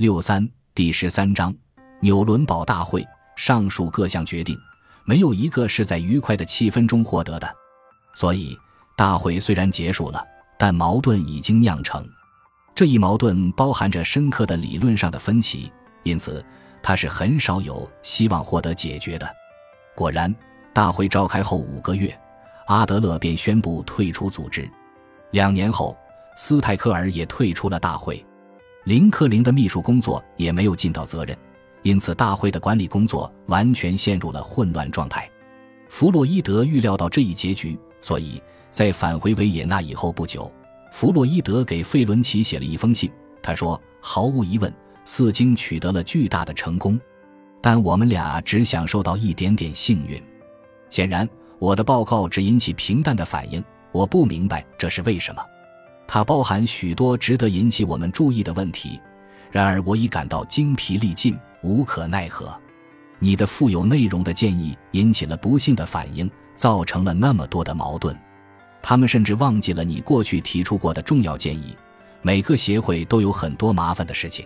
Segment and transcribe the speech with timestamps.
[0.00, 1.54] 六三第十三章
[2.00, 3.06] 纽伦堡大会，
[3.36, 4.58] 上述各项决定
[5.04, 7.54] 没有一个是在愉快的气氛中获得的，
[8.14, 8.58] 所以
[8.96, 10.26] 大会虽然结束了，
[10.58, 12.02] 但矛盾已经酿成。
[12.74, 15.70] 这一矛盾包含着深刻的理论上的分歧，
[16.02, 16.42] 因此
[16.82, 19.30] 它是很少有希望获得解决的。
[19.94, 20.34] 果然，
[20.72, 22.18] 大会召开后五个月，
[22.68, 24.66] 阿德勒便宣布退出组织。
[25.32, 25.94] 两年后，
[26.38, 28.24] 斯泰克尔也退出了大会。
[28.84, 31.36] 林克林的秘书工作也没有尽到责任，
[31.82, 35.30] 因此大会的管理工作完全陷入了混乱状态。
[35.88, 40.50] 弗洛伊德预料到这一结局，所以在返回维也纳以后不久，
[40.92, 43.10] 弗洛伊德给费伦奇写了一封信。
[43.42, 44.72] 他说：“毫无疑问，
[45.04, 46.98] 四经取得了巨大的成功，
[47.60, 50.22] 但我们俩只享受到一点点幸运。
[50.88, 51.28] 显然，
[51.58, 53.62] 我的报告只引起平淡的反应。
[53.92, 55.42] 我不明白这是为什么。”
[56.12, 59.00] 它包含许多值得引起我们注意的问题，
[59.48, 62.52] 然而我已感到精疲力尽，无可奈何。
[63.20, 68.18] 你的富有内容的建议引起了不幸的反应，造成了那么多的矛盾。
[68.82, 71.76] 他们甚至忘记了你过去提出过的重要建议。
[72.22, 74.44] 每个协会都有很多麻烦的事情，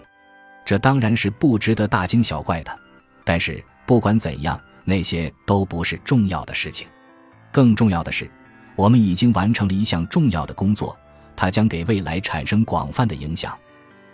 [0.67, 2.79] 这当然是不值得大惊小怪的。
[3.25, 6.87] 但是不管怎样，那些都不是重要的事情。
[7.51, 8.31] 更重要的是，
[8.77, 10.95] 我们已经完成了一项重要的工作。
[11.37, 13.57] 它将给未来产生广泛的影响。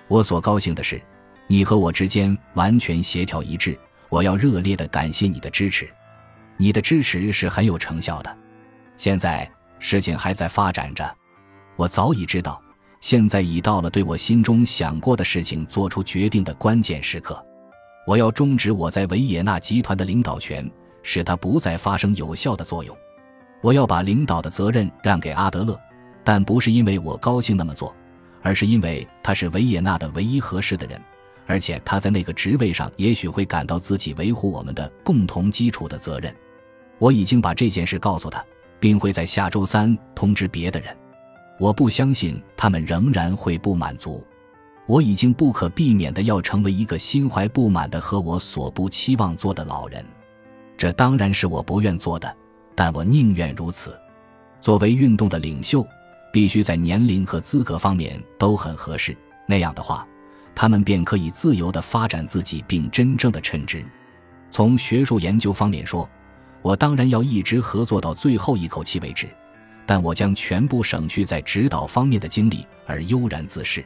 [0.08, 1.00] 我所高兴的是，
[1.46, 3.78] 你和我之间完全协调一致。
[4.08, 5.88] 我要热烈地感谢你的支持，
[6.56, 8.36] 你的支持是很有成效的。
[8.96, 11.16] 现在事情还在发展着，
[11.76, 12.60] 我早已知道，
[13.00, 17.40] 现在已到了对我心中想过的事情做出决定的关键时刻。
[18.04, 20.68] 我要终止我在维也纳集团的领导权，
[21.04, 22.96] 使它不再发生有效的作用。
[23.62, 25.80] 我要把领导的责任让给阿德勒。
[26.22, 27.94] 但不是因为我高兴那么做，
[28.42, 31.00] 而是因为他是维也纳的唯一合适的人，
[31.46, 36.34] 而且他在那个职位上也许会感到自己维护我们的共同基础的责任。
[36.98, 38.44] 我已经把这件事告诉他，
[38.78, 40.94] 并会在下周三通知别的人。
[41.58, 44.24] 我不相信他们仍然会不满足。
[44.86, 50.04] 我已经不可避免的要成为一个心怀不满的和我所不期望做的老人。
[50.76, 52.36] 这当然是我不愿做的，
[52.74, 53.98] 但我宁愿如此。
[54.60, 55.86] 作为运动的领袖。
[56.32, 60.06] 必须在年龄和资格方面都很合适，那样的话，
[60.54, 63.84] 他们便可以自由地发展自己，并真正的称职。
[64.50, 66.08] 从学术研究方面说，
[66.62, 69.28] 我当然要一直合作到最后一口气为止，
[69.86, 73.84] 但我将全部省去在指导方面的精力，而悠然自适。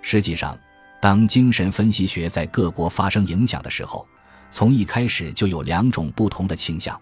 [0.00, 0.58] 实际上，
[1.00, 4.06] 当精神分析学在各国发生影响的时候，
[4.50, 6.98] 从一开始就有两种不同的倾向：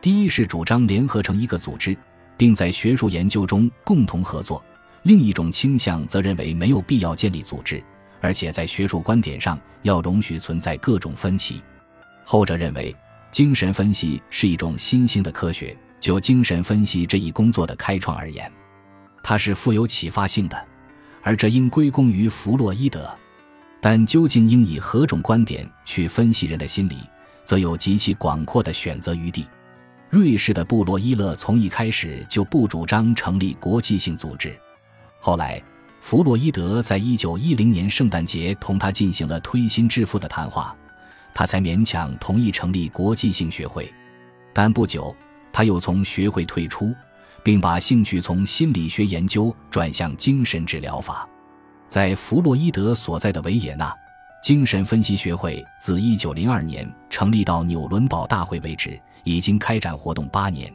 [0.00, 1.96] 第一是主张联合成一个组织。
[2.36, 4.62] 并在学术研究中共同合作。
[5.02, 7.82] 另一种倾向则认为没有必要建立组织，
[8.20, 11.62] 而且在学术观点上要容许存在各种分歧。
[12.24, 12.94] 后者认为，
[13.30, 15.76] 精神分析是一种新兴的科学。
[16.00, 18.52] 就精神分析这一工作的开创而言，
[19.22, 20.68] 它是富有启发性的，
[21.22, 23.08] 而这应归功于弗洛伊德。
[23.80, 26.98] 但究竟应以何种观点去分析人的心理，
[27.42, 29.46] 则有极其广阔的选择余地。
[30.14, 34.56] 瑞士的布洛伊勒从一开始就不主张成立国际性组织，
[35.18, 35.60] 后来
[35.98, 40.72] 弗洛伊德在一九一零年圣诞节同他进行了推心置腹的谈话，
[41.34, 43.92] 他才勉强同意成立国际性学会。
[44.52, 45.12] 但不久，
[45.52, 46.94] 他又从学会退出，
[47.42, 51.28] 并把兴趣从心理学研究转向精神治疗法。
[51.88, 53.92] 在弗洛伊德所在的维也纳。
[54.44, 60.72] 精神分析学会自一九零二年成立到纽伦堡大会为止，已经开展活动八年。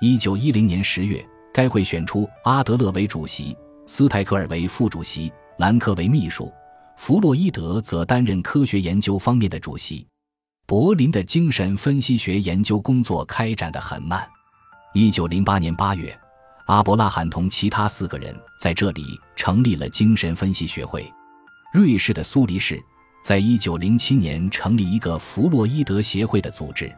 [0.00, 3.56] 一九一零年十月，该会选出阿德勒为主席，
[3.86, 6.52] 斯泰克尔为副主席，兰克为秘书，
[6.96, 10.06] 弗洛伊德则担任科学研究方面的主席。
[10.66, 14.26] 柏林的精神分析学研究工作开展得很慢。
[14.94, 16.18] 一九零八年八月，
[16.66, 21.10] 阿伯拉罕同其他四个人在这里成立了精神分析学会。
[21.72, 22.82] 瑞士的苏黎世。
[23.24, 26.94] 在一九零七年成立一个弗洛伊德协会的组织，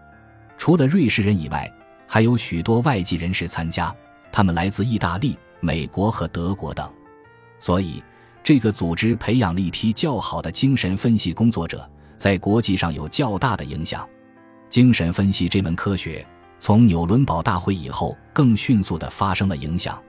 [0.57, 1.71] 除了瑞士人以外，
[2.07, 3.95] 还有许多外籍人士参加，
[4.33, 6.91] 他们来自意大利、美国和德国等。
[7.61, 8.03] 所以，
[8.43, 14.09] 这个组织培养了一批较好的精神分析工作者，在国际上有较大的影响。
[14.69, 16.27] 精神分析这门科学
[16.59, 20.01] 从纽伦堡大会以后更迅速地发生了影响。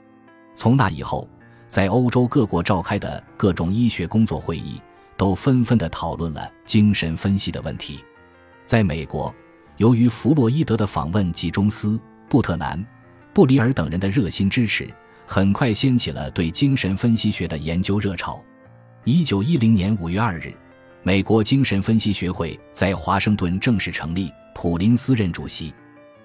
[0.56, 1.28] 从那以后，
[1.68, 4.82] 在欧洲各国召开的各种医学工作会议。
[5.20, 8.06] 都纷纷地讨论了精神分析的问题。
[8.66, 9.34] 在美国，
[9.78, 12.84] 由于弗洛伊德的访问及中斯、布特南、
[13.32, 14.92] 布里尔等人的热心支持，
[15.26, 18.44] 很快掀起了对精神分析学的研究热潮。
[19.04, 20.52] 一九一零年五月二日，
[21.04, 25.70] 美国精神分析学会在华盛顿正式成立，普林斯任主席。《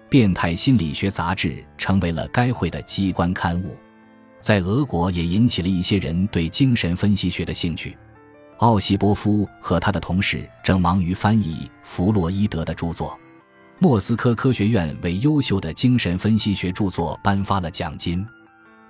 [0.08, 3.76] 变态心理学杂志》成为了该会的机关刊物，
[4.40, 7.96] 在俄国也引起了一些人对精神分析学的兴趣。
[8.58, 13.19] 奥西波夫和他的同事正忙于翻译弗洛伊德的著作。
[13.82, 18.25] 莫斯科科学院为优秀的精神分析学著作颁发了奖金。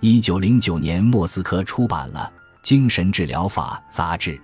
[0.00, 2.30] 一九零九年，莫斯科出版了
[2.62, 4.38] 《精神治疗法》杂志。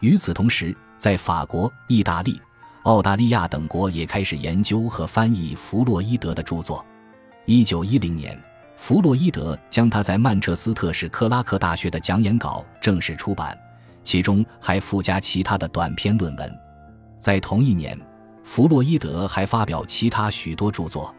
[0.00, 2.40] 与此同时，在法国、意大利、
[2.84, 6.82] 澳大利亚等国也开始研究和翻译弗洛伊德的著作。
[7.44, 8.42] 一九一零年，
[8.78, 13.54] 弗洛伊德将他在曼彻斯特市克拉克大学的讲演稿正式出版，
[14.02, 16.58] 其中还附加其他的短篇论文。
[17.20, 17.94] 在同一年，
[18.42, 21.14] 弗洛伊德还发表其他许多著作，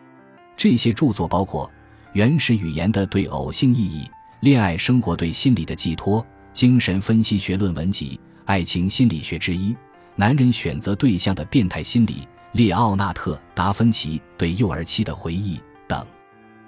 [0.55, 1.65] 这些著作包括
[2.13, 4.03] 《原始语言的对偶性意义》
[4.41, 6.21] 《恋爱生活对心理的寄托》
[6.53, 8.19] 《精神分析学论文集》。
[8.45, 9.73] 爱情心理学之一，
[10.17, 16.05] 男人选择对象的变态心理，列奥纳特·达芬奇对幼儿期的回忆等。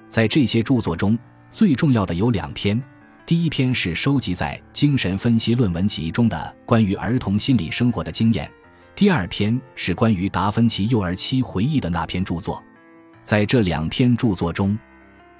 [0.07, 1.19] 在这些著作中，
[1.51, 2.81] 最重要的有两篇。
[3.25, 8.47] 第一篇是收集在《精神分析论文集》中的关于儿童心理生活的经验；
[8.95, 12.63] 第二篇是关于达芬奇幼儿期回忆的那篇著作。
[13.25, 14.77] 在这两篇著作中，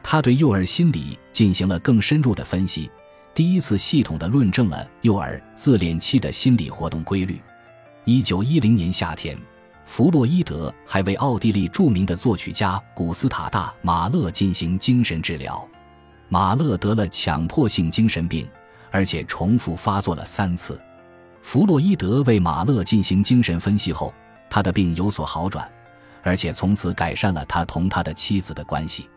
[0.04, 2.92] 他对幼儿心理进行了更深入的分析。
[3.34, 7.42] 第一次系统的论证了幼儿自恋期的心理活动规律。
[8.04, 9.38] 一九一零年夏天，
[9.86, 15.66] 弗洛伊德还为奥地利著名的作曲家古斯塔大·马勒进行精神治疗。
[16.28, 18.46] 马勒得了强迫性精神病，
[18.92, 20.78] 而且重复发作了三次。
[21.47, 24.12] 弗洛伊德为马勒进行精神分析后，
[24.50, 25.71] 他的病有所好转，
[26.24, 29.07] 而且从此改善了他同他的妻子的关系。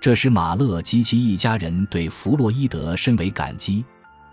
[0.00, 3.84] 这使马勒及其一家人对弗洛伊德深为感激。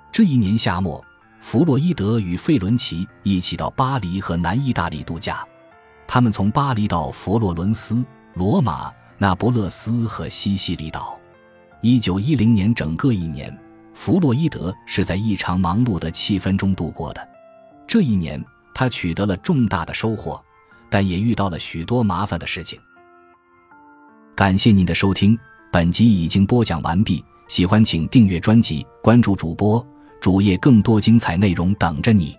[0.10, 1.04] 这一年夏末，
[1.42, 5.46] 弗洛伊德与费伦奇一起到巴黎和南意大利度假。
[6.08, 8.06] 他们从巴黎到佛罗伦斯、
[8.36, 11.20] 罗马、那不勒斯和西西里岛。
[11.82, 13.56] 一九一零年整个一年，
[13.94, 17.33] 弗洛伊德是在异常忙碌的气氛中度过的。
[17.88, 18.44] 这一年，
[18.74, 20.42] 他取得了重大的收获，
[20.90, 22.80] 但也遇到了许多麻烦的事情。
[24.36, 25.38] 感谢您的收听。
[25.72, 29.84] 本集已经播讲完毕，喜欢请订阅专辑，关注主播
[30.22, 32.36] 主页，更多精彩内容等着你。